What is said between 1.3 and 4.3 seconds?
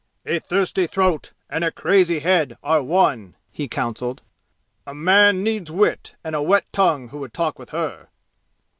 and a crazy head are one," he counseled.